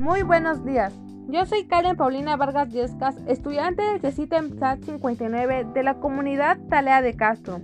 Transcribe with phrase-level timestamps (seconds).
[0.00, 0.94] Muy buenos días.
[1.28, 7.02] Yo soy Karen Paulina Vargas Yescas, estudiante del CECITEM SAT 59 de la comunidad Talea
[7.02, 7.60] de Castro.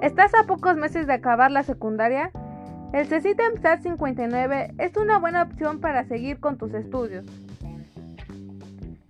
[0.00, 2.30] ¿Estás a pocos meses de acabar la secundaria?
[2.92, 7.26] El CECITEM SAT 59 es una buena opción para seguir con tus estudios.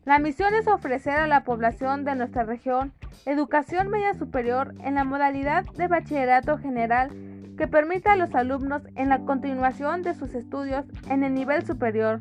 [0.06, 2.95] La misión es ofrecer a la población de nuestra región
[3.27, 7.10] educación media superior en la modalidad de bachillerato general
[7.59, 12.20] que permita a los alumnos en la continuación de sus estudios en el nivel superior.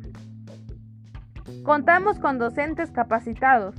[1.64, 3.76] Contamos con docentes capacitados.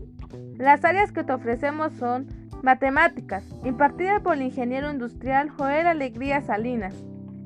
[0.56, 2.28] Las áreas que te ofrecemos son
[2.62, 6.94] matemáticas, impartida por el ingeniero industrial Joel Alegría Salinas,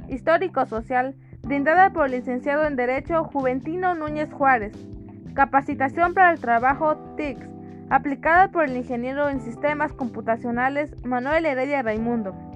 [0.09, 4.75] histórico-social, brindada por el licenciado en Derecho Juventino Núñez Juárez,
[5.35, 7.49] capacitación para el trabajo TICS,
[7.89, 12.52] aplicada por el ingeniero en sistemas computacionales Manuel Heredia Raimundo.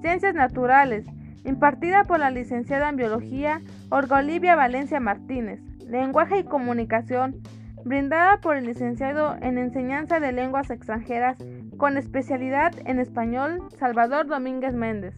[0.00, 1.04] Ciencias Naturales,
[1.44, 5.60] impartida por la licenciada en Biología Olga Olivia Valencia Martínez.
[5.86, 7.42] Lenguaje y Comunicación,
[7.84, 11.36] brindada por el licenciado en Enseñanza de Lenguas Extranjeras
[11.76, 15.14] con especialidad en español Salvador Domínguez Méndez.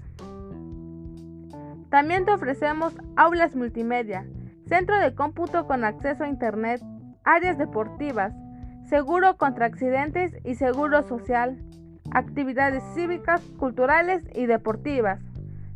[1.91, 4.27] También te ofrecemos aulas multimedia,
[4.67, 6.80] centro de cómputo con acceso a Internet,
[7.22, 8.33] áreas deportivas,
[8.89, 11.62] seguro contra accidentes y seguro social,
[12.14, 15.20] actividades cívicas, culturales y deportivas,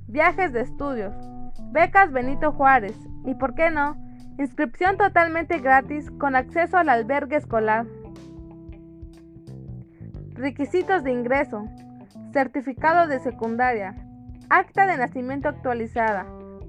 [0.06, 1.14] viajes de estudios,
[1.72, 3.96] becas Benito Juárez y, por qué no,
[4.38, 7.86] inscripción totalmente gratis con acceso al albergue escolar.
[10.34, 11.64] Requisitos de ingreso,
[12.32, 13.94] certificado de secundaria,
[14.50, 16.26] acta de nacimiento actualizada,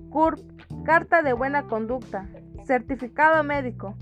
[0.10, 0.40] CURP,
[0.86, 2.26] carta de buena conducta,
[2.64, 3.96] certificado médico,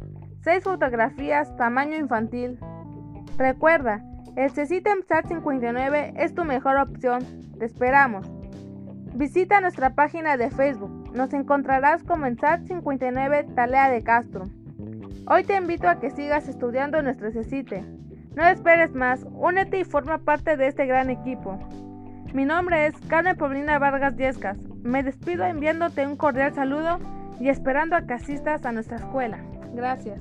[0.43, 2.59] 6 fotografías tamaño infantil.
[3.38, 4.03] Recuerda,
[4.36, 7.23] el CECITEM SAT 59 es tu mejor opción.
[7.58, 8.30] Te esperamos.
[9.14, 11.11] Visita nuestra página de Facebook.
[11.14, 14.45] Nos encontrarás como en SAT 59 Talea de Castro.
[15.27, 17.83] Hoy te invito a que sigas estudiando nuestro CECITE.
[18.36, 21.58] No esperes más, únete y forma parte de este gran equipo.
[22.33, 24.58] Mi nombre es Carmen Paulina Vargas Yescas.
[24.83, 26.99] Me despido enviándote un cordial saludo
[27.39, 29.39] y esperando a que asistas a nuestra escuela.
[29.73, 30.20] Gracias.